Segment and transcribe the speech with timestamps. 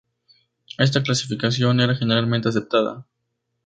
[0.79, 3.05] Esta clasificación era generalmente aceptada.